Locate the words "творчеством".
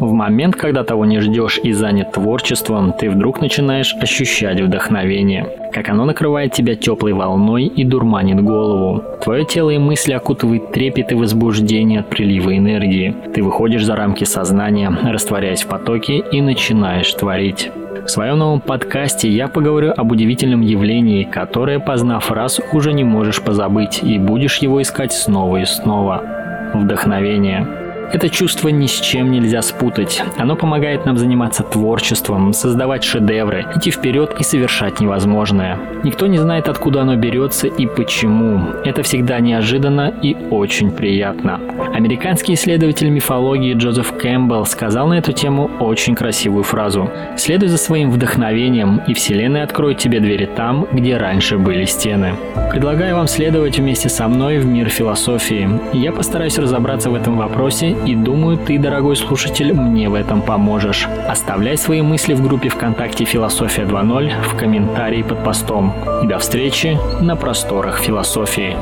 2.12-2.92, 31.62-32.52